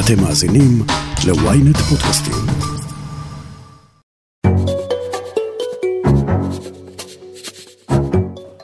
[0.00, 0.82] אתם מאזינים
[1.26, 2.34] ל-ynet פודקאסטים.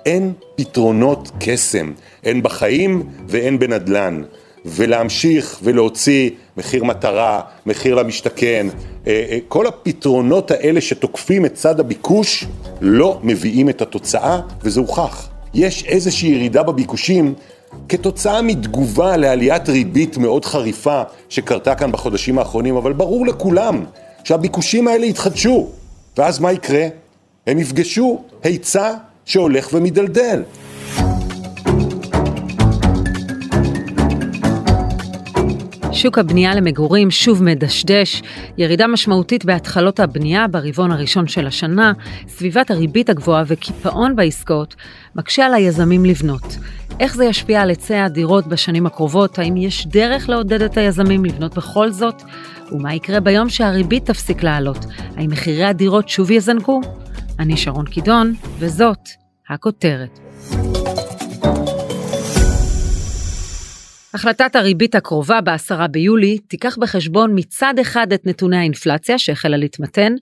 [0.07, 1.93] אין פתרונות קסם,
[2.25, 4.23] אין בחיים ואין בנדל"ן.
[4.65, 8.67] ולהמשיך ולהוציא מחיר מטרה, מחיר למשתכן,
[9.07, 12.47] אה, אה, כל הפתרונות האלה שתוקפים את צד הביקוש
[12.81, 15.29] לא מביאים את התוצאה וזה הוכח.
[15.55, 17.35] יש איזושהי ירידה בביקושים
[17.89, 23.85] כתוצאה מתגובה לעליית ריבית מאוד חריפה שקרתה כאן בחודשים האחרונים, אבל ברור לכולם
[24.25, 25.69] שהביקושים האלה יתחדשו,
[26.17, 26.87] ואז מה יקרה?
[27.47, 28.95] הם יפגשו היצע
[29.25, 30.43] שהולך ומדלדל.
[35.93, 38.23] שוק הבנייה למגורים שוב מדשדש,
[38.59, 41.93] ירידה משמעותית בהתחלות הבנייה ברבעון הראשון של השנה,
[42.29, 44.75] סביבת הריבית הגבוהה וקיפאון בעסקאות
[45.17, 46.57] מקשה על היזמים לבנות.
[47.01, 49.39] איך זה ישפיע על היצע הדירות בשנים הקרובות?
[49.39, 52.23] האם יש דרך לעודד את היזמים לבנות בכל זאת?
[52.73, 54.79] ומה יקרה ביום שהריבית תפסיק לעלות?
[55.17, 56.81] האם מחירי הדירות שוב יזנקו?
[57.39, 58.99] אני שרון קידון, וזאת
[59.49, 60.19] הכותרת.
[64.15, 70.13] החלטת הריבית הקרובה ב-10 ביולי תיקח בחשבון מצד אחד את נתוני האינפלציה שהחלה להתמתן,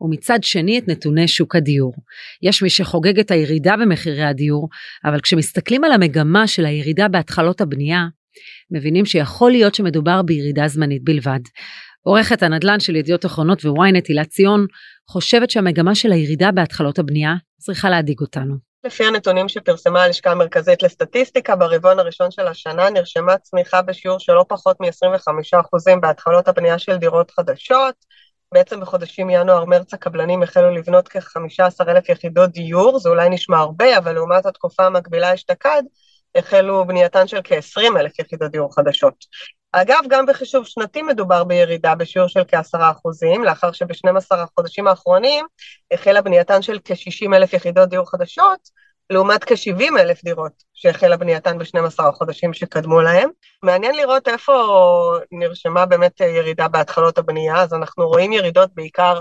[0.00, 1.92] ומצד שני את נתוני שוק הדיור.
[2.42, 4.68] יש מי שחוגג את הירידה במחירי הדיור,
[5.04, 8.06] אבל כשמסתכלים על המגמה של הירידה בהתחלות הבנייה,
[8.70, 11.40] מבינים שיכול להיות שמדובר בירידה זמנית בלבד.
[12.02, 14.66] עורכת הנדל"ן של ידיעות אחרונות וויינט הילה ציון
[15.08, 18.68] חושבת שהמגמה של הירידה בהתחלות הבנייה צריכה להדאיג אותנו.
[18.84, 24.44] לפי הנתונים שפרסמה הלשכה המרכזית לסטטיסטיקה, ברבעון הראשון של השנה נרשמה צמיחה בשיעור של לא
[24.48, 27.94] פחות מ-25% בהתחלות הבנייה של דירות חדשות.
[28.54, 34.46] בעצם בחודשים ינואר-מרץ הקבלנים החלו לבנות כ-15,000 יחידות דיור, זה אולי נשמע הרבה, אבל לעומת
[34.46, 35.82] התקופה המקבילה אשתקד,
[36.34, 39.14] החלו בנייתן של כ-20,000 יחידות דיור חדשות.
[39.72, 45.46] אגב, גם בחישוב שנתי מדובר בירידה בשיעור של כעשרה אחוזים, לאחר שב-12 החודשים האחרונים
[45.92, 48.68] החלה בנייתן של כ-60 אלף יחידות דיור חדשות,
[49.10, 53.30] לעומת כ-70 אלף דירות שהחלה בנייתן ב-12 החודשים שקדמו להם.
[53.62, 54.52] מעניין לראות איפה
[55.32, 59.20] נרשמה באמת ירידה בהתחלות הבנייה, אז אנחנו רואים ירידות בעיקר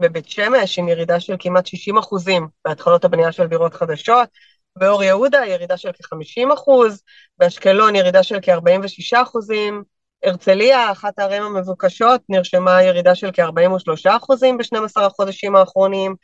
[0.00, 4.28] בבית שמש, עם ירידה של כמעט 60 אחוזים בהתחלות הבנייה של דירות חדשות,
[4.76, 7.02] באור יהודה ירידה של כ-50 אחוז,
[7.38, 9.82] באשקלון ירידה של כ-46 אחוזים,
[10.24, 16.14] הרצליה, אחת הערים המבוקשות, נרשמה ירידה של כ-43 אחוזים ב-12 החודשים האחרונים,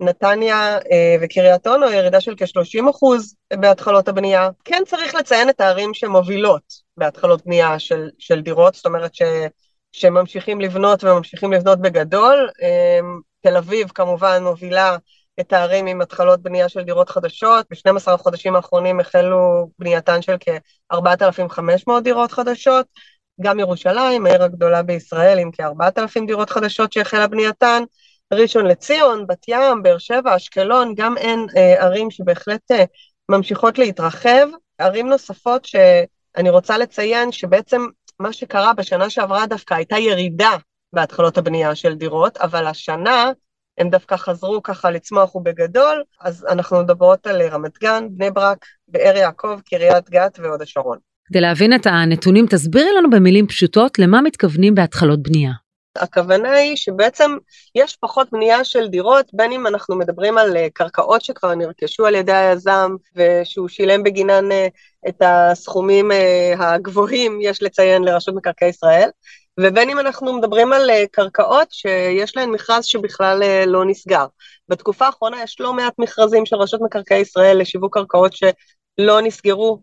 [0.00, 4.50] נתניה אה, וקריית אונו ירידה של כ-30 אחוז בהתחלות הבנייה.
[4.64, 6.62] כן צריך לציין את הערים שמובילות
[6.96, 9.22] בהתחלות בנייה של, של דירות, זאת אומרת ש,
[9.92, 12.48] שממשיכים לבנות וממשיכים לבנות בגדול.
[12.62, 13.00] אה,
[13.40, 14.96] תל אביב כמובן מובילה
[15.40, 17.66] את הערים עם התחלות בנייה של דירות חדשות.
[17.70, 22.86] ב-12 החודשים האחרונים החלו בנייתן של כ-4,500 דירות חדשות.
[23.40, 27.82] גם ירושלים, העיר הגדולה בישראל, עם כ-4,000 דירות חדשות שהחלה בנייתן.
[28.32, 32.84] ראשון לציון, בת ים, באר שבע, אשקלון, גם הן אה, ערים שבהחלט אה,
[33.30, 34.48] ממשיכות להתרחב.
[34.78, 37.86] ערים נוספות שאני רוצה לציין שבעצם
[38.20, 40.56] מה שקרה בשנה שעברה דווקא הייתה ירידה
[40.92, 43.32] בהתחלות הבנייה של דירות, אבל השנה
[43.78, 49.16] הם דווקא חזרו ככה לצמוח ובגדול, אז אנחנו מדברות על רמת גן, בני ברק, באר
[49.16, 50.98] יעקב, קריית גת והוד השרון.
[51.28, 55.52] כדי להבין את הנתונים, תסבירי לנו במילים פשוטות למה מתכוונים בהתחלות בנייה.
[55.96, 57.36] הכוונה היא שבעצם
[57.74, 62.14] יש פחות בנייה של דירות, בין אם אנחנו מדברים על אה, קרקעות שכבר נרכשו על
[62.14, 64.66] ידי היזם ושהוא שילם בגינן אה,
[65.08, 69.08] את הסכומים אה, הגבוהים, יש לציין, לרשות מקרקעי ישראל,
[69.60, 74.26] ובין אם אנחנו מדברים על קרקעות שיש להן מכרז שבכלל לא נסגר.
[74.68, 79.82] בתקופה האחרונה יש לא מעט מכרזים של רשות מקרקעי ישראל לשיווק קרקעות שלא נסגרו,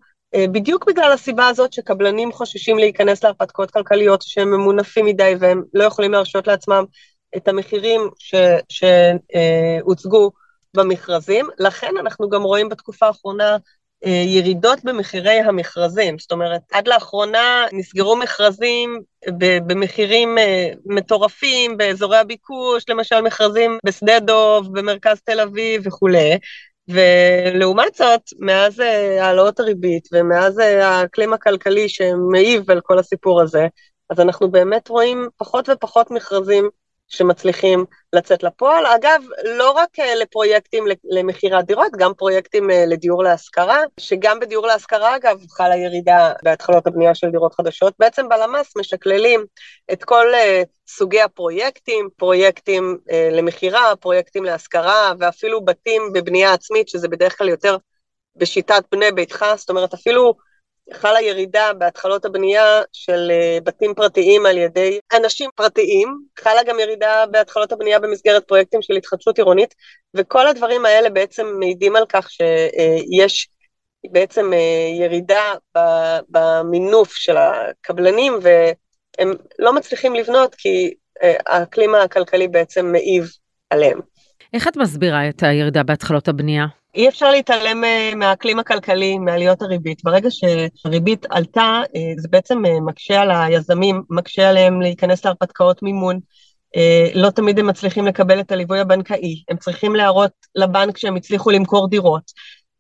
[0.52, 6.12] בדיוק בגלל הסיבה הזאת שקבלנים חוששים להיכנס להרפתקאות כלכליות שהם ממונפים מדי והם לא יכולים
[6.12, 6.84] להרשות לעצמם
[7.38, 8.02] את המחירים
[8.70, 10.32] שהוצגו
[10.76, 11.48] במכרזים.
[11.60, 13.58] לכן אנחנו גם רואים בתקופה האחרונה
[14.06, 19.02] אה, ירידות במחירי המכרזים, זאת אומרת, עד לאחרונה נסגרו מכרזים
[19.68, 26.38] במחירים אה, מטורפים באזורי הביקוש, למשל מכרזים בשדה דוב, במרכז תל אביב וכולי,
[26.88, 33.68] ולעומת זאת, מאז אה, העלאות הריבית ומאז האקלים הכלכלי שמעיב על כל הסיפור הזה,
[34.10, 36.70] אז אנחנו באמת רואים פחות ופחות מכרזים
[37.08, 38.86] שמצליחים לצאת לפועל.
[38.86, 45.16] אגב, לא רק אה, לפרויקטים למכירת דירות, גם פרויקטים אה, לדיור להשכרה, שגם בדיור להשכרה,
[45.16, 47.94] אגב, חלה ירידה בהתחלות הבנייה של דירות חדשות.
[48.00, 49.46] בעצם בלמ"ס משקללים
[49.92, 52.98] את כל אה, סוגי הפרויקטים, פרויקטים
[53.32, 57.78] למכירה, פרויקטים להשכרה, ואפילו בתים בבנייה עצמית, שזה בדרך כלל יותר
[58.36, 60.34] בשיטת בני ביתך, זאת אומרת, אפילו
[60.94, 67.24] חלה ירידה בהתחלות הבנייה של אה, בתים פרטיים על ידי אנשים פרטיים, חלה גם ירידה
[67.32, 69.76] בהתחלות הבנייה במסגרת פרויקטים של התחדשות עירונית,
[70.14, 73.48] וכל הדברים האלה בעצם מעידים על כך שיש
[74.12, 74.52] בעצם
[75.00, 75.54] ירידה
[76.30, 80.94] במינוף של הקבלנים, והם לא מצליחים לבנות כי
[81.48, 83.30] האקלים הכלכלי בעצם מעיב
[83.70, 84.00] עליהם.
[84.54, 86.66] איך את מסבירה את הירידה בהתחלות הבנייה?
[86.96, 90.04] אי אפשר להתעלם אה, מהאקלים הכלכלי, מעליות הריבית.
[90.04, 96.20] ברגע שהריבית עלתה, אה, זה בעצם אה, מקשה על היזמים, מקשה עליהם להיכנס להרפתקאות מימון.
[97.16, 101.90] לא תמיד הם מצליחים לקבל את הליווי הבנקאי, הם צריכים להראות לבנק שהם הצליחו למכור
[101.90, 102.32] דירות.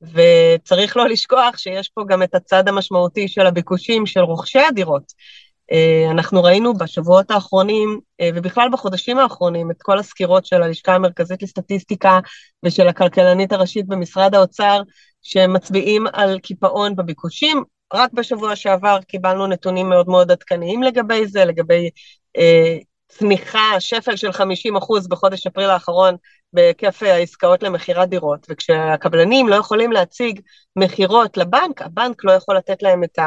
[0.02, 5.04] וצריך לא לשכוח שיש פה גם את הצד המשמעותי של הביקושים של רוכשי הדירות.
[5.72, 11.44] אה, אנחנו ראינו בשבועות האחרונים, אה, ובכלל בחודשים האחרונים, את כל הסקירות של הלשכה המרכזית
[11.44, 12.20] לסטטיסטיקה
[12.66, 14.82] ושל הכלכלנית הראשית במשרד האוצר,
[15.22, 17.64] שמצביעים על קיפאון בביקושים.
[17.94, 21.90] רק בשבוע שעבר קיבלנו נתונים מאוד מאוד עדכניים לגבי זה, לגבי
[22.38, 22.78] אה,
[23.08, 26.16] צמיחה, שפל של 50 אחוז בחודש אפריל האחרון
[26.56, 30.40] בהיקף העסקאות למכירת דירות, וכשהקבלנים לא יכולים להציג
[30.76, 33.20] מכירות לבנק, הבנק לא יכול לתת להם את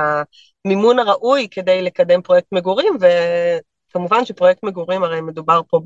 [0.64, 2.96] המימון הראוי כדי לקדם פרויקט מגורים,
[3.90, 5.80] וכמובן שפרויקט מגורים הרי מדובר פה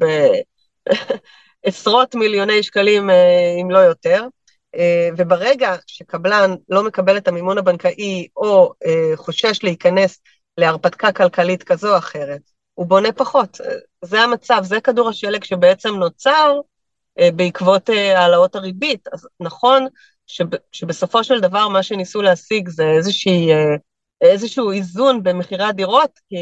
[1.64, 4.26] בעשרות מיליוני שקלים, אה, אם לא יותר,
[4.76, 10.20] אה, וברגע שקבלן לא מקבל את המימון הבנקאי או אה, חושש להיכנס
[10.58, 12.40] להרפתקה כלכלית כזו או אחרת,
[12.74, 13.60] הוא בונה פחות.
[14.04, 16.60] זה המצב, זה כדור השלג שבעצם נוצר
[17.18, 19.08] בעקבות אה, העלאות הריבית.
[19.12, 19.86] אז נכון
[20.26, 23.76] שב, שבסופו של דבר מה שניסו להשיג זה איזושהי, אה,
[24.20, 26.36] איזשהו איזון במחירי הדירות, כי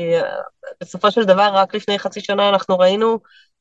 [0.81, 3.19] בסופו של דבר רק לפני חצי שנה אנחנו ראינו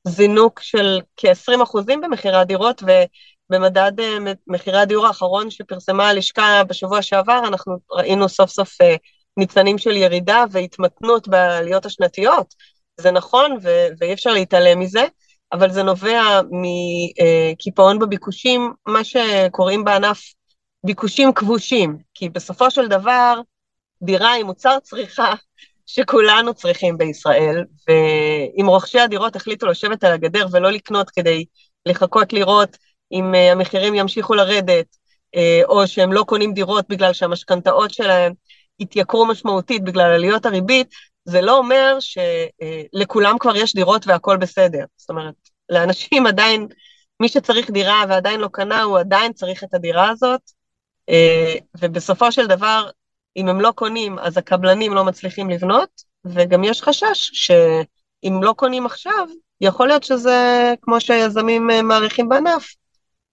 [0.07, 2.83] זינוק של כ-20 אחוזים במחירי הדירות,
[3.49, 3.91] ובמדד
[4.47, 8.77] מחירי הדיור האחרון שפרסמה הלשכה בשבוע שעבר, אנחנו ראינו סוף סוף
[9.37, 12.53] ניצנים של ירידה והתמתנות בעליות השנתיות.
[12.97, 15.05] זה נכון, ו- ואי אפשר להתעלם מזה,
[15.53, 20.21] אבל זה נובע מקיפאון בביקושים, מה שקוראים בענף
[20.85, 23.41] ביקושים כבושים, כי בסופו של דבר,
[24.03, 25.33] דירה היא מוצר צריכה
[25.85, 31.45] שכולנו צריכים בישראל, ואם רוכשי הדירות החליטו לשבת על הגדר ולא לקנות כדי
[31.85, 32.77] לחכות לראות
[33.11, 34.95] אם אה, המחירים ימשיכו לרדת,
[35.35, 38.33] אה, או שהם לא קונים דירות בגלל שהמשכנתאות שלהם
[38.79, 40.87] התייקרו משמעותית בגלל עליות הריבית,
[41.25, 44.83] זה לא אומר שלכולם כבר יש דירות והכול בסדר.
[44.97, 45.33] זאת אומרת,
[45.69, 46.67] לאנשים עדיין,
[47.19, 50.41] מי שצריך דירה ועדיין לא קנה, הוא עדיין צריך את הדירה הזאת,
[51.09, 52.89] אה, ובסופו של דבר,
[53.37, 55.89] אם הם לא קונים, אז הקבלנים לא מצליחים לבנות,
[56.25, 59.27] וגם יש חשש שאם לא קונים עכשיו,
[59.61, 62.75] יכול להיות שזה, כמו שהיזמים אה, מעריכים בענף,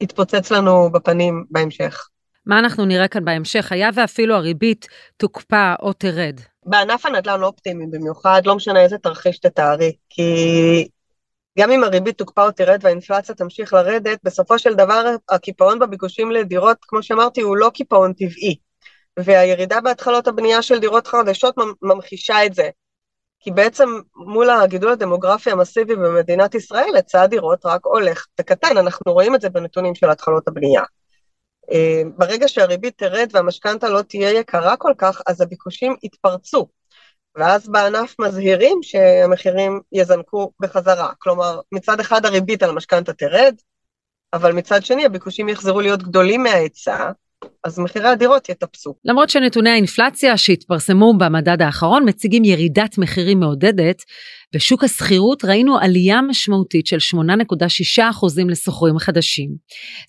[0.00, 2.08] יתפוצץ לנו בפנים בהמשך.
[2.46, 4.86] מה אנחנו נראה כאן בהמשך, היה ואפילו הריבית
[5.16, 6.40] תוקפא או תרד?
[6.66, 10.88] בענף הנדל"ן לא אופטימי במיוחד, לא משנה איזה תרחיש תתארי, כי
[11.58, 16.76] גם אם הריבית תוקפא או תרד והאינפלציה תמשיך לרדת, בסופו של דבר הקיפאון בביקושים לדירות,
[16.80, 18.56] כמו שאמרתי, הוא לא קיפאון טבעי.
[19.18, 22.70] והירידה בהתחלות הבנייה של דירות חדשות ממחישה את זה.
[23.40, 29.34] כי בעצם מול הגידול הדמוגרפי המסיבי במדינת ישראל, היצע הדירות רק הולך וקטן, אנחנו רואים
[29.34, 30.82] את זה בנתונים של התחלות הבנייה.
[31.72, 36.66] אה, ברגע שהריבית תרד והמשכנתה לא תהיה יקרה כל כך, אז הביקושים יתפרצו.
[37.36, 41.12] ואז בענף מזהירים שהמחירים יזנקו בחזרה.
[41.18, 43.54] כלומר, מצד אחד הריבית על המשכנתה תרד,
[44.32, 47.10] אבל מצד שני הביקושים יחזרו להיות גדולים מההיצע,
[47.64, 48.94] אז מחירי הדירות יטפסו.
[49.04, 54.02] למרות שנתוני האינפלציה שהתפרסמו במדד האחרון מציגים ירידת מחירים מעודדת,
[54.54, 58.00] בשוק השכירות ראינו עלייה משמעותית של 8.6%
[58.48, 59.50] לשוכרים חדשים.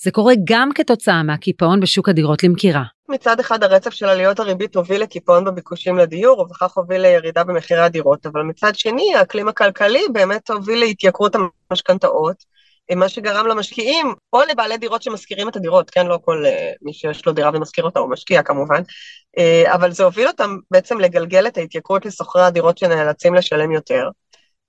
[0.01, 2.83] זה קורה גם כתוצאה מהקיפאון בשוק הדירות למכירה.
[3.09, 8.25] מצד אחד הרצף של עליות הריבית הוביל לקיפאון בביקושים לדיור, ובכך הוביל לירידה במחירי הדירות,
[8.25, 12.57] אבל מצד שני האקלים הכלכלי באמת הוביל להתייקרות המשכנתאות.
[12.95, 17.25] מה שגרם למשקיעים, או לבעלי דירות שמשכירים את הדירות, כן, לא כל uh, מי שיש
[17.25, 18.81] לו דירה ומשכיר אותה הוא משקיע כמובן,
[19.39, 24.09] uh, אבל זה הוביל אותם בעצם לגלגל את ההתייקרות לשוכרי הדירות שנאלצים לשלם יותר.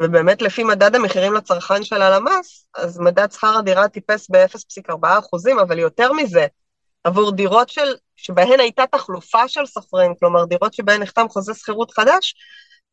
[0.03, 5.79] ובאמת לפי מדד המחירים לצרכן של הלמ"ס, אז מדד שכר הדירה טיפס ב-0.4 אחוזים, אבל
[5.79, 6.47] יותר מזה,
[7.05, 12.35] עבור דירות של, שבהן הייתה תחלופה של שוכרים, כלומר דירות שבהן נחתם חוזה שכירות חדש,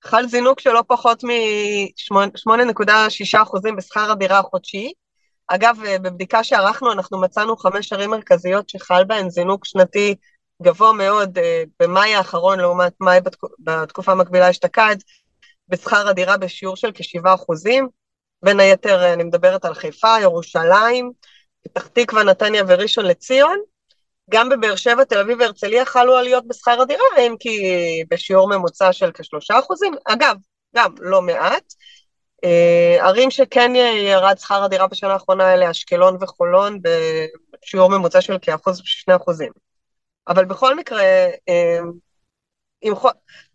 [0.03, 4.91] חל זינוק של לא פחות מ-8.6 אחוזים בשכר הדירה החודשי,
[5.47, 10.15] אגב, אה, בבדיקה שערכנו, אנחנו מצאנו חמש ערים מרכזיות שחל בהן זינוק שנתי
[10.61, 13.19] גבוה מאוד אה, במאי האחרון לעומת מאי
[13.59, 14.95] בתקופה המקבילה אשתקד,
[15.69, 17.87] בשכר הדירה בשיעור של כ-7 אחוזים.
[18.43, 21.11] בין היתר, אה, אני מדברת על חיפה, ירושלים,
[21.63, 23.59] פתח תקווה, נתניה וראשון לציון,
[24.29, 27.59] גם בבאר שבע, תל אביב והרצליה חלו עליות בשכר הדירה, אם כי
[28.11, 29.93] בשיעור ממוצע של כשלושה אחוזים.
[30.05, 30.35] אגב,
[30.75, 31.73] גם לא מעט.
[32.43, 38.81] אה, ערים שכן ירד שכר הדירה בשנה האחרונה אלה אשקלון וחולון בשיעור ממוצע של כאחוז
[38.81, 39.51] ושני אחוזים.
[40.27, 41.03] אבל בכל מקרה,
[41.49, 41.79] אה,
[42.81, 42.93] עם,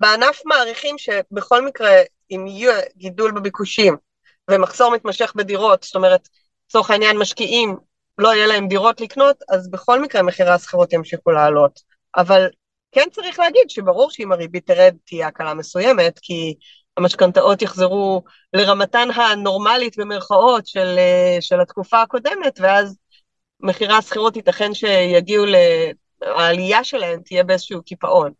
[0.00, 1.90] בענף מעריכים שבכל מקרה,
[2.30, 3.96] אם יהיה גידול בביקושים
[4.50, 6.28] ומחסור מתמשך בדירות, זאת אומרת,
[6.66, 7.76] לצורך העניין משקיעים,
[8.18, 11.80] לא יהיה להם דירות לקנות, אז בכל מקרה מחירי השכירות ימשיכו לעלות.
[12.16, 12.46] אבל
[12.92, 16.54] כן צריך להגיד שברור שאם הריבית תרד תהיה הקלה מסוימת, כי
[16.96, 20.98] המשכנתאות יחזרו לרמתן הנורמלית במרכאות של,
[21.40, 22.98] של התקופה הקודמת, ואז
[23.60, 25.54] מחירי השכירות ייתכן שיגיעו, ל...
[26.22, 28.32] העלייה שלהם תהיה באיזשהו קיפאון.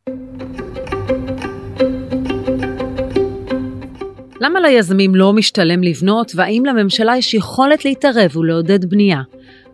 [4.41, 9.21] למה ליזמים לא משתלם לבנות, והאם לממשלה יש יכולת להתערב ולעודד בנייה?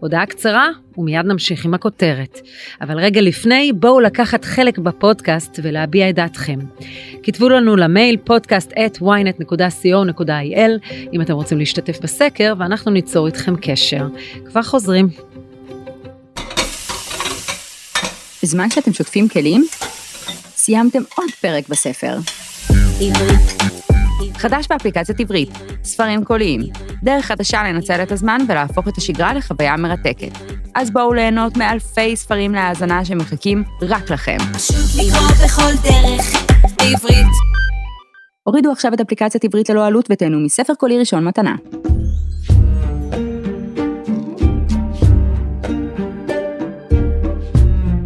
[0.00, 2.40] הודעה קצרה, ומיד נמשיך עם הכותרת.
[2.80, 6.58] אבל רגע לפני, בואו לקחת חלק בפודקאסט ולהביע את דעתכם.
[7.22, 10.70] כתבו לנו למייל podcast at ynet.co.il
[11.12, 14.06] אם אתם רוצים להשתתף בסקר, ואנחנו ניצור איתכם קשר.
[14.44, 15.08] כבר חוזרים.
[18.42, 19.66] בזמן שאתם שוטפים כלים,
[20.56, 22.16] סיימתם עוד פרק בספר.
[24.34, 25.50] חדש באפליקציית עברית,
[25.84, 26.60] ספרים קוליים,
[27.02, 30.38] דרך חדשה לנצל את הזמן ולהפוך את השגרה לחוויה מרתקת.
[30.74, 34.36] אז בואו ליהנות מאלפי ספרים להאזנה שמחכים רק לכם.
[34.54, 36.46] פשוט לקרוא בכל דרך,
[36.78, 37.26] בעברית.
[38.42, 41.56] הורידו עכשיו את אפליקציית עברית ללא עלות ותהנו מספר קולי ראשון מתנה.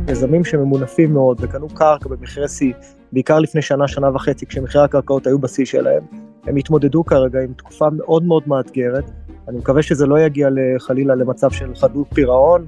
[0.09, 2.73] יזמים שממונפים מאוד וקנו קרקע במחירי שיא,
[3.13, 6.03] בעיקר לפני שנה, שנה וחצי, כשמחירי הקרקעות היו בשיא שלהם,
[6.45, 9.11] הם התמודדו כרגע עם תקופה מאוד מאוד מאתגרת.
[9.49, 10.49] אני מקווה שזה לא יגיע
[10.79, 12.67] חלילה למצב של חדלות פירעון,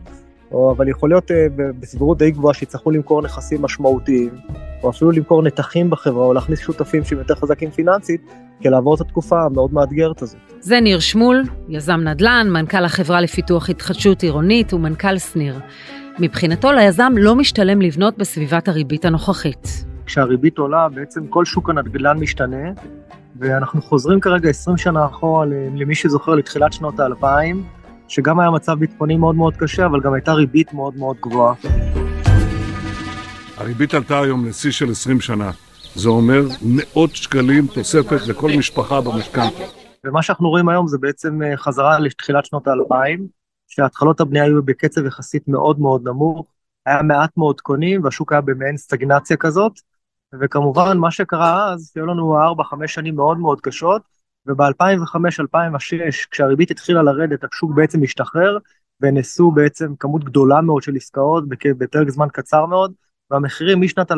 [0.53, 1.47] או, אבל יכול להיות אה,
[1.81, 4.31] בסבירות די גבוהה שיצטרכו למכור נכסים משמעותיים,
[4.83, 8.21] או אפילו למכור נתחים בחברה, או להכניס שותפים שהם יותר חזקים פיננסית,
[8.61, 10.41] כדי לעבור את התקופה המאוד מאתגרת הזאת.
[10.61, 15.61] זה ניר שמול, יזם נדל"ן, מנכ"ל החברה לפיתוח התחדשות עירונית ומנכ"ל שניר.
[16.19, 19.92] מבחינתו ליזם לא משתלם לבנות בסביבת הריבית הנוכחית.
[20.07, 22.71] כשהריבית עולה, בעצם כל שוק הנדל"ן משתנה,
[23.37, 27.65] ואנחנו חוזרים כרגע 20 שנה אחורה למי שזוכר לתחילת שנות האלפיים,
[28.09, 31.55] שגם היה מצב ביטחוני מאוד מאוד קשה, אבל גם הייתה ריבית מאוד מאוד גבוהה.
[33.57, 35.51] הריבית עלתה היום לשיא של 20 שנה.
[35.95, 39.65] זה אומר מאות שקלים תוספת לכל משפחה במשכנתה.
[40.07, 43.27] ומה שאנחנו רואים היום זה בעצם אה, חזרה לתחילת שנות האלפיים,
[43.69, 46.47] שהתחלות הבנייה היו בקצב יחסית מאוד מאוד נמוך,
[46.87, 49.73] היה מעט מאוד קונים והשוק היה במעין סטגנציה כזאת,
[50.41, 54.03] וכמובן מה שקרה אז, שהיו לנו 4-5 שנים מאוד מאוד קשות,
[54.47, 58.59] וב-2005-2006 כשהריבית התחילה לרדת השוק בעצם השתחרר,
[59.01, 61.45] ונעשו בעצם כמות גדולה מאוד של עסקאות
[61.79, 62.93] בפרק זמן קצר מאוד,
[63.31, 64.17] והמחירים משנת 2005-2006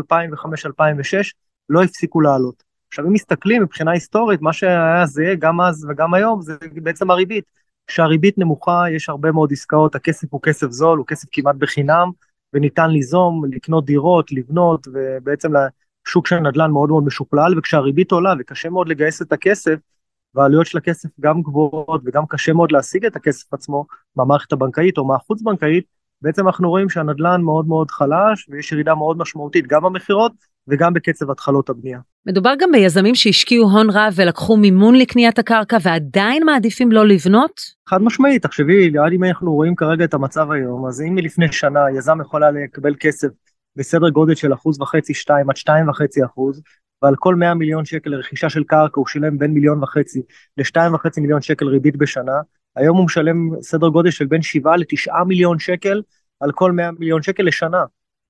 [1.69, 2.63] לא הפסיקו לעלות.
[2.89, 7.45] עכשיו אם מסתכלים מבחינה היסטורית, מה שהיה זהה גם אז וגם היום זה בעצם הריבית.
[7.87, 12.11] כשהריבית נמוכה יש הרבה מאוד עסקאות, הכסף הוא כסף זול, הוא כסף כמעט בחינם,
[12.53, 15.53] וניתן ליזום, לקנות דירות, לבנות, ובעצם
[16.07, 19.77] שוק של נדל"ן מאוד מאוד משוכלל, וכשהריבית עולה וקשה מאוד לגייס את הכסף,
[20.35, 25.07] והעלויות של הכסף גם גבוהות וגם קשה מאוד להשיג את הכסף עצמו מהמערכת הבנקאית או
[25.07, 25.85] מהחוץ בנקאית,
[26.23, 30.33] בעצם אנחנו רואים שהנדל"ן מאוד מאוד חלש ויש ירידה מאוד משמעותית גם במכירות
[30.69, 31.99] וגם בקצב התחלות הבנייה.
[32.27, 37.61] מדובר גם ביזמים שהשקיעו הון רב ולקחו מימון לקניית הקרקע ועדיין מעדיפים לא לבנות?
[37.89, 41.81] חד משמעית, תחשבי, עד אם אנחנו רואים כרגע את המצב היום, אז אם מלפני שנה
[41.97, 43.29] יזם יכול היה לקבל כסף
[43.77, 46.63] בסדר גודל של אחוז וחצי, שתיים עד שתיים וחצי אחוז,
[47.03, 50.23] ועל כל 100 מיליון שקל לרכישה של קרקע הוא שילם בין מיליון וחצי
[50.59, 52.41] לשתיים וחצי מיליון שקל ריבית בשנה,
[52.77, 56.03] היום הוא משלם סדר גודל של בין 7 ל-9 מיליון שקל
[56.41, 57.85] על כל 100 מיליון שקל לשנה.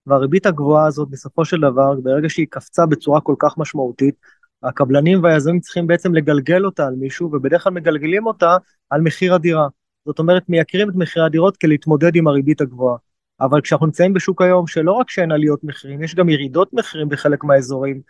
[0.06, 4.14] והריבית הגבוהה הזאת בסופו של דבר, ברגע שהיא קפצה בצורה כל כך משמעותית,
[4.62, 8.56] הקבלנים והיזמים צריכים בעצם לגלגל אותה על מישהו, ובדרך כלל מגלגלים אותה
[8.90, 9.68] על מחיר הדירה.
[10.06, 12.96] זאת אומרת, מייקרים את מחירי הדירות כדי להתמודד עם הריבית הגבוהה.
[13.40, 17.44] אבל כשאנחנו נמצאים בשוק היום שלא רק שאין עליות מחירים, יש גם ירידות מחירים בחלק
[17.44, 18.00] מהאזורים,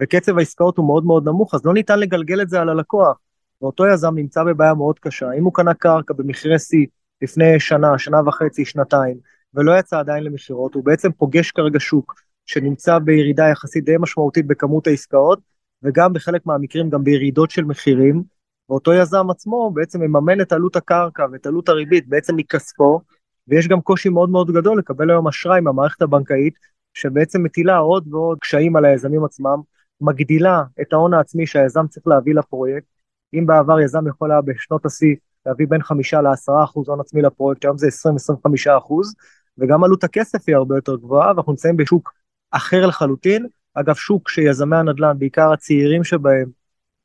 [0.00, 3.18] וקצב העסקאות הוא מאוד מאוד נמוך, אז לא ניתן לגלגל את זה על הלקוח.
[3.62, 5.32] ואותו יזם נמצא בבעיה מאוד קשה.
[5.38, 6.86] אם הוא קנה קרקע במחירי שיא
[7.22, 9.16] לפני שנה, שנה וחצי, שנתיים,
[9.54, 12.14] ולא יצא עדיין למכירות, הוא בעצם פוגש כרגע שוק
[12.46, 15.38] שנמצא בירידה יחסית די משמעותית בכמות העסקאות,
[15.82, 18.22] וגם בחלק מהמקרים גם בירידות של מחירים,
[18.68, 23.00] ואותו יזם עצמו בעצם מממן את עלות הקרקע ואת עלות הריבית בעצם מכספו,
[23.48, 26.54] ויש גם קושי מאוד מאוד גדול לקבל היום אשראי מהמערכת הבנקאית,
[26.94, 29.60] שבעצם מטילה עוד ועוד קשיים על היזמים עצמם,
[30.00, 32.86] מגדילה את ההון העצמי שהיזם צריך להביא לפרויקט.
[33.34, 35.14] אם בעבר יזם יכול היה בשנות השיא
[35.46, 39.14] להביא בין חמישה לעשרה אחוז הון עצמי לפרויקט, היום זה 20-25 אחוז,
[39.58, 42.12] וגם עלות הכסף היא הרבה יותר גבוהה, ואנחנו נמצאים בשוק
[42.50, 43.46] אחר לחלוטין.
[43.74, 46.48] אגב, שוק שיזמי הנדל"ן, בעיקר הצעירים שבהם,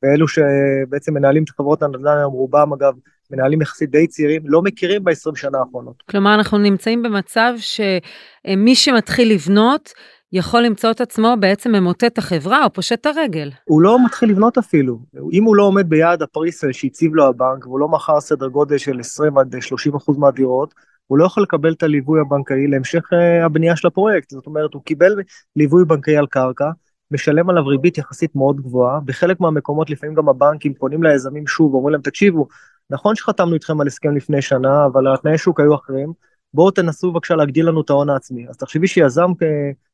[0.02, 2.94] ואלו שבעצם מנהלים את חברות הנדל"ן היום, רובם אגב,
[3.30, 6.02] מנהלים יחסית די צעירים, לא מכירים ב-20 שנה האחרונות.
[6.10, 9.92] כלומר, אנחנו נמצאים במצב שמי שמתחיל לבנות,
[10.32, 13.50] יכול למצוא את עצמו בעצם ממוטט את החברה או פושט את הרגל.
[13.64, 14.98] הוא לא מתחיל לבנות אפילו.
[15.32, 19.00] אם הוא לא עומד ביעד הפריסל שהציב לו הבנק, והוא לא מכר סדר גודל של
[19.00, 20.74] 20 עד 30 אחוז מהדירות,
[21.06, 24.30] הוא לא יכול לקבל את הליווי הבנקאי להמשך uh, הבנייה של הפרויקט.
[24.30, 25.16] זאת אומרת, הוא קיבל
[25.56, 26.70] ליווי בנקאי על קרקע,
[27.10, 31.92] משלם עליו ריבית יחסית מאוד גבוהה, בחלק מהמקומות לפעמים גם הבנקים פונים ליזמים שוב ואומרים
[31.92, 32.46] להם, תקשיבו,
[32.90, 36.12] נכון שחתמנו איתכם על הסכם לפני שנה, אבל התנאי שוק היו אחרים,
[36.54, 38.48] בואו תנסו בבקשה להגדיל לנו את ההון העצמי.
[38.48, 39.32] אז תחשבי שיזם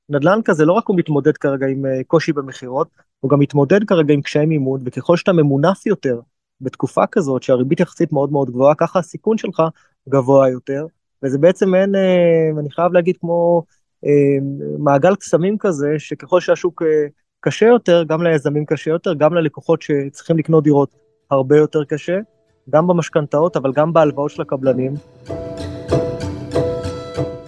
[0.09, 2.89] נדל"ן כזה, לא רק הוא מתמודד כרגע עם אה, קושי במכירות,
[3.21, 6.21] הוא גם מתמודד כרגע עם קשיי מימון, וככל שאתה ממונף יותר
[6.61, 9.63] בתקופה כזאת שהריבית יחסית מאוד מאוד גבוהה, ככה הסיכון שלך
[10.09, 10.87] גבוה יותר,
[11.23, 13.63] וזה בעצם אין, אה, אני חייב להגיד, כמו
[14.05, 14.39] אה,
[14.79, 16.83] מעגל קסמים כזה, שככל שהשוק
[17.41, 20.95] קשה יותר, גם ליזמים קשה יותר, גם ללקוחות שצריכים לקנות דירות
[21.31, 22.19] הרבה יותר קשה,
[22.71, 24.93] גם במשכנתאות, אבל גם בהלוואות של הקבלנים.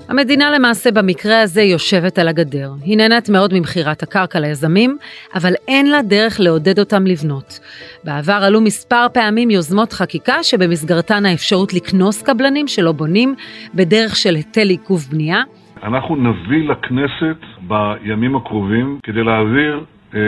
[0.09, 2.71] המדינה למעשה במקרה הזה יושבת על הגדר.
[2.83, 4.99] היא נהנית מאוד ממכירת הקרקע ליזמים,
[5.35, 7.61] אבל אין לה דרך לעודד אותם לבנות.
[8.05, 13.35] בעבר עלו מספר פעמים יוזמות חקיקה שבמסגרתן האפשרות לקנוס קבלנים שלא בונים
[13.75, 15.43] בדרך של היטל עיכוב בנייה.
[15.83, 19.85] אנחנו נביא לכנסת בימים הקרובים כדי להעביר
[20.15, 20.21] אה,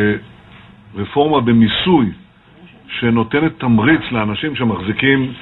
[0.94, 2.12] רפורמה במיסוי
[2.98, 5.32] שנותנת תמריץ לאנשים שמחזיקים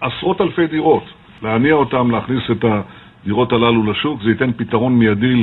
[0.00, 1.04] עשרות אלפי דירות,
[1.42, 2.64] להניע אותם להכניס את.
[3.24, 5.42] הדירות הללו לשוק, זה ייתן פתרון מיידי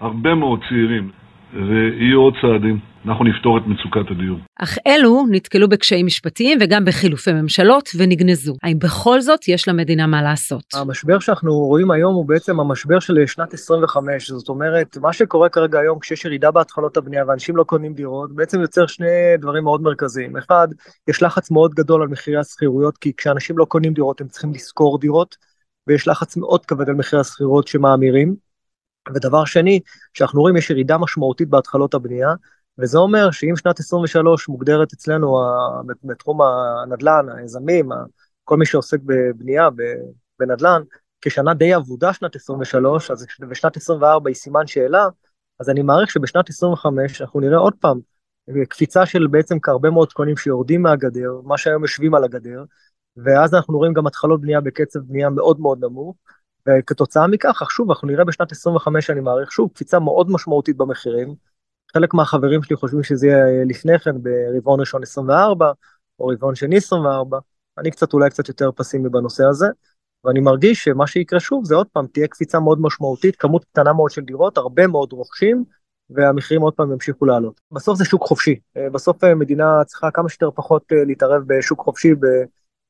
[0.00, 1.08] להרבה מאוד צעירים,
[1.54, 2.78] ויהיו עוד צעדים.
[3.08, 4.38] אנחנו נפתור את מצוקת הדיור.
[4.56, 8.54] אך אלו נתקלו בקשיים משפטיים וגם בחילופי ממשלות ונגנזו.
[8.62, 10.62] האם בכל זאת יש למדינה מה לעשות?
[10.74, 15.78] המשבר שאנחנו רואים היום הוא בעצם המשבר של שנת 25, זאת אומרת, מה שקורה כרגע
[15.78, 20.36] היום כשיש ירידה בהתחלות הבנייה ואנשים לא קונים דירות, בעצם יוצר שני דברים מאוד מרכזיים.
[20.36, 20.68] אחד,
[21.08, 24.98] יש לחץ מאוד גדול על מחירי השכירויות, כי כשאנשים לא קונים דירות הם צריכים לשכור
[24.98, 25.36] דירות.
[25.88, 28.34] ויש לחץ מאוד כבד על מחירי השכירות שמאמירים.
[29.14, 29.80] ודבר שני,
[30.14, 32.28] שאנחנו רואים יש ירידה משמעותית בהתחלות הבנייה,
[32.78, 35.38] וזה אומר שאם שנת 23 מוגדרת אצלנו
[36.04, 37.88] בתחום הנדל"ן, היזמים,
[38.44, 39.68] כל מי שעוסק בבנייה,
[40.38, 40.82] בנדל"ן,
[41.20, 45.08] כשנה די אבודה שנת 23, אז בשנת 24 היא סימן שאלה,
[45.60, 48.00] אז אני מעריך שבשנת 25 אנחנו נראה עוד פעם
[48.68, 52.64] קפיצה של בעצם כהרבה מאוד קונים שיורדים מהגדר, מה שהיום יושבים על הגדר,
[53.16, 56.16] ואז אנחנו רואים גם התחלות בנייה בקצב בנייה מאוד מאוד נמוך,
[56.68, 61.47] וכתוצאה מכך, שוב, אנחנו נראה בשנת 25, אני מעריך, שוב, קפיצה מאוד משמעותית במחירים.
[61.92, 65.72] חלק מהחברים שלי חושבים שזה יהיה לפני כן, ברבעון ראשון 24,
[66.20, 67.38] או רבעון שני 24,
[67.78, 69.66] אני קצת אולי קצת יותר פסימי בנושא הזה,
[70.24, 74.10] ואני מרגיש שמה שיקרה שוב זה עוד פעם, תהיה קפיצה מאוד משמעותית, כמות קטנה מאוד
[74.10, 75.64] של דירות, הרבה מאוד רוכשים,
[76.10, 77.60] והמחירים עוד פעם ימשיכו לעלות.
[77.72, 78.58] בסוף זה שוק חופשי,
[78.92, 82.14] בסוף מדינה צריכה כמה שיותר פחות אה, להתערב בשוק חופשי,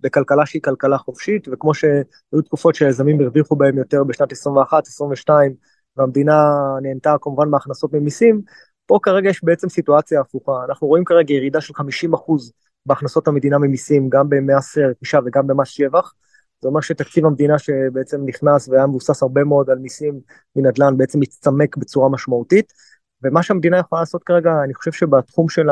[0.00, 5.54] בכלכלה שהיא כלכלה חופשית, וכמו שהיו תקופות שהיזמים הרוויחו בהם יותר בשנת 21, 22,
[5.96, 8.42] והמדינה נהנתה כמובן מהכנסות ממיסים,
[8.88, 10.52] פה כרגע יש בעצם סיטואציה הפוכה.
[10.68, 12.52] אנחנו רואים כרגע ירידה של 50 אחוז
[12.86, 16.14] בהכנסות המדינה ממיסים, גם במס רכישה וגם במס שבח.
[16.62, 20.20] זה אומר שתקציב המדינה שבעצם נכנס והיה מבוסס הרבה מאוד על מיסים
[20.56, 22.72] מנדל"ן, בעצם מצטמק בצורה משמעותית.
[23.22, 25.66] ומה שהמדינה יכולה לעשות כרגע, אני חושב שבתחום של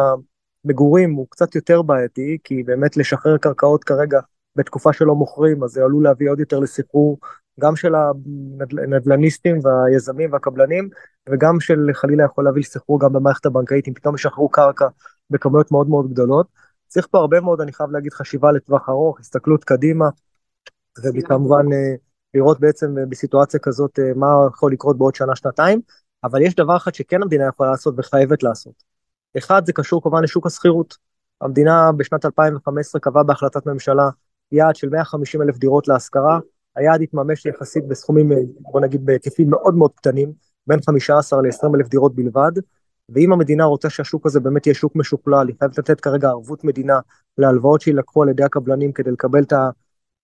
[0.64, 4.20] מגורים הוא קצת יותר בעייתי, כי באמת לשחרר קרקעות כרגע
[4.56, 7.18] בתקופה שלא מוכרים, אז זה עלול להביא עוד יותר לסחרור
[7.60, 7.94] גם של
[8.84, 10.88] הנדל"ניסטים והיזמים והקבלנים,
[11.28, 14.86] וגם של חלילה יכול להביא לסחרור גם במערכת הבנקאית, אם פתאום ישחררו קרקע
[15.30, 16.46] בכמויות מאוד מאוד גדולות.
[16.86, 20.08] צריך פה הרבה מאוד, אני חייב להגיד, חשיבה לטווח ארוך, הסתכלות קדימה,
[21.04, 21.94] וכמובן אה,
[22.34, 25.80] לראות בעצם אה, בסיטואציה כזאת אה, מה יכול לקרות בעוד שנה-שנתיים,
[26.24, 28.82] אבל יש דבר אחד שכן המדינה יכולה לעשות וחייבת לעשות.
[29.38, 30.96] אחד, זה קשור כמובן לשוק השכירות.
[31.40, 34.08] המדינה בשנת 2015 קבעה בהחלטת ממשלה
[34.52, 36.38] יעד של 150 אלף דירות להשכרה,
[36.76, 40.32] היעד התממש יחסית בסכומים, בוא נגיד בהיקפים מאוד מאוד קטנים,
[40.66, 42.52] בין 15 ל-20 אלף דירות בלבד,
[43.08, 47.00] ואם המדינה רוצה שהשוק הזה באמת יהיה שוק משוכלל, היא חייבת לתת כרגע ערבות מדינה
[47.38, 49.52] להלוואות שיילקחו על ידי הקבלנים כדי לקבל את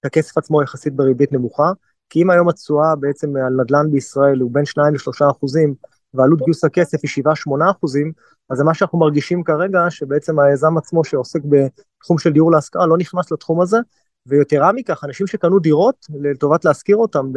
[0.05, 1.73] הכסף עצמו יחסית בריבית נמוכה,
[2.11, 5.75] כי אם היום התשואה בעצם על נדל"ן בישראל הוא בין 2 ל-3 אחוזים,
[6.15, 7.25] ועלות גיוס הכסף היא
[7.69, 8.13] 7-8 אחוזים,
[8.51, 12.97] אז זה מה שאנחנו מרגישים כרגע, שבעצם היזם עצמו שעוסק בתחום של דיור להשכרה לא
[12.99, 13.79] נכנס לתחום הזה,
[14.27, 17.33] ויתרה מכך, אנשים שקנו דירות לטובת להשכיר אותם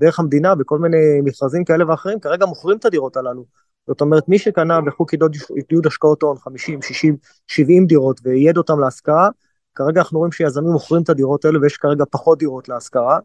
[0.00, 3.44] דרך המדינה בכל מיני מכרזים כאלה ואחרים, כרגע מוכרים את הדירות הללו.
[3.86, 9.28] זאת אומרת, מי שקנה בחוק עידוד השקעות הון 50, 60, 70 דירות וייעד אותם להשכרה,
[9.74, 13.18] כרגע אנחנו רואים שיזמים מוכרים את הדירות האלו ויש כרגע פחות דירות להשכרה.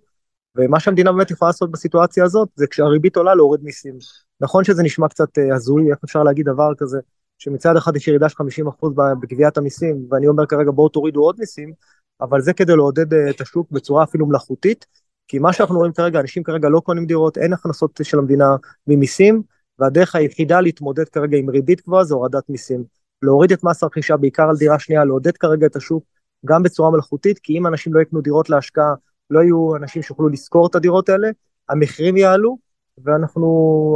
[0.58, 3.98] ומה שהמדינה באמת יכולה לעשות בסיטואציה הזאת זה כשהריבית עולה להוריד מיסים.
[4.42, 7.00] נכון שזה נשמע קצת אה, הזוי, איך אפשר להגיד דבר כזה,
[7.38, 8.36] שמצד אחד יש ירידה של
[8.72, 8.88] 50%
[9.22, 11.74] בגביית המיסים, ואני אומר כרגע בואו תורידו עוד מיסים,
[12.21, 14.86] אבל זה כדי לעודד אה, את השוק בצורה אפילו מלאכותית,
[15.28, 18.56] כי מה שאנחנו רואים כרגע, אנשים כרגע לא קונים דירות, אין הכנסות של המדינה
[18.88, 19.41] ממיסים,
[19.80, 22.84] והדרך היחידה להתמודד כרגע עם ריבית גבוהה זה הורדת מיסים.
[23.21, 26.04] להוריד את מס הרכישה בעיקר על דירה שנייה, לעודד כרגע את השוק
[26.45, 28.93] גם בצורה מלאכותית, כי אם אנשים לא יקנו דירות להשקעה,
[29.30, 31.30] לא יהיו אנשים שיוכלו לשכור את הדירות האלה,
[31.69, 32.58] המחירים יעלו,
[33.04, 33.47] ואנחנו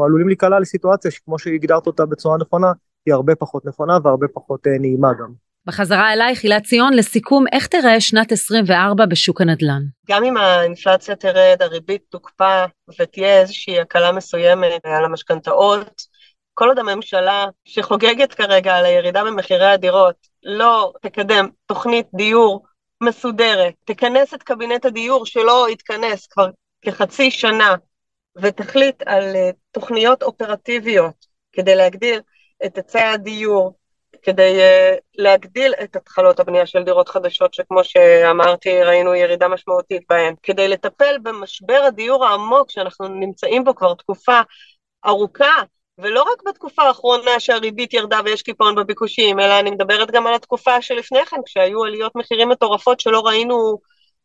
[0.05, 2.71] עלולים להיקלע לסיטואציה שכמו שהגדרת אותה בצורה נכונה,
[3.05, 5.46] היא הרבה פחות נכונה והרבה פחות אה, נעימה גם.
[5.67, 9.81] בחזרה אלייך, הילה ציון, לסיכום, איך תראה שנת 24 בשוק הנדל"ן?
[10.09, 12.65] גם אם האינפלציה תרד, הריבית תוקפא
[12.99, 16.01] ותהיה איזושהי הקלה מסוימת על המשכנתאות,
[16.53, 22.65] כל עוד הממשלה שחוגגת כרגע על הירידה במחירי הדירות לא תקדם תוכנית דיור
[23.03, 26.49] מסודרת, תכנס את קבינט הדיור שלא התכנס כבר
[26.81, 27.75] כחצי שנה
[28.37, 32.19] ותחליט על אה, תוכניות אופרטיביות כדי להגדיל
[32.65, 33.73] את היצע הדיור,
[34.21, 40.33] כדי uh, להגדיל את התחלות הבנייה של דירות חדשות, שכמו שאמרתי, ראינו ירידה משמעותית בהן,
[40.43, 44.41] כדי לטפל במשבר הדיור העמוק שאנחנו נמצאים בו כבר תקופה
[45.05, 45.61] ארוכה,
[45.97, 50.81] ולא רק בתקופה האחרונה שהריבית ירדה ויש קיפאון בביקושים, אלא אני מדברת גם על התקופה
[50.81, 53.79] שלפני כן, כשהיו עליות מחירים מטורפות שלא ראינו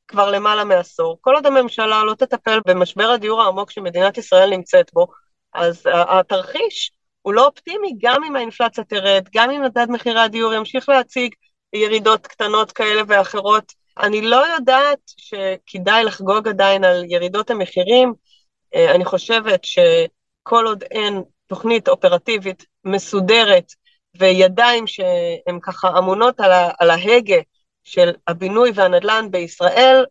[0.08, 1.18] כבר למעלה מעשור.
[1.20, 5.06] כל עוד הממשלה לא תטפל במשבר הדיור העמוק שמדינת ישראל נמצאת בו,
[5.54, 10.88] אז התרחיש הוא לא אופטימי גם אם האינפלציה תרד, גם אם מדד מחירי הדיור ימשיך
[10.88, 11.34] להציג
[11.72, 13.72] ירידות קטנות כאלה ואחרות.
[13.98, 18.14] אני לא יודעת שכדאי לחגוג עדיין על ירידות המחירים.
[18.74, 23.72] אה, אני חושבת שכל עוד אין תוכנית אופרטיבית מסודרת
[24.16, 27.40] וידיים שהן ככה אמונות על, על ההגה
[27.84, 30.04] של הבינוי והנדל"ן בישראל,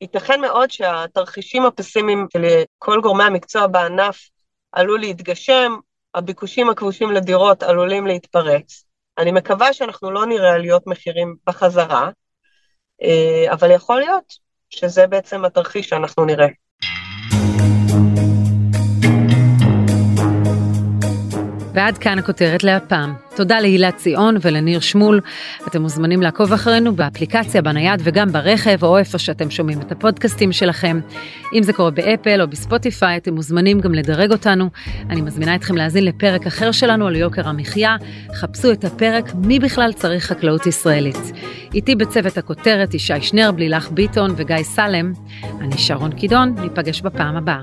[0.00, 4.28] ייתכן מאוד שהתרחישים הפסימיים של כל גורמי המקצוע בענף
[4.72, 5.76] עלול להתגשם,
[6.18, 8.84] הביקושים הכבושים לדירות עלולים להתפרץ.
[9.18, 12.10] אני מקווה שאנחנו לא נראה עליות מחירים בחזרה,
[13.02, 14.34] אה, אבל יכול להיות
[14.70, 16.46] שזה בעצם התרחיש שאנחנו נראה.
[21.78, 23.14] ועד כאן הכותרת להפעם.
[23.36, 25.20] תודה להילה ציון ולניר שמול.
[25.66, 31.00] אתם מוזמנים לעקוב אחרינו באפליקציה, בנייד וגם ברכב, או איפה שאתם שומעים את הפודקאסטים שלכם.
[31.54, 34.70] אם זה קורה באפל או בספוטיפיי, אתם מוזמנים גם לדרג אותנו.
[35.10, 37.96] אני מזמינה אתכם להאזין לפרק אחר שלנו על יוקר המחיה.
[38.34, 41.32] חפשו את הפרק "מי בכלל צריך חקלאות ישראלית".
[41.74, 45.12] איתי בצוות הכותרת ישי שנר, בלילך ביטון וגיא סלם.
[45.60, 47.60] אני שרון קידון, ניפגש בפעם הבאה.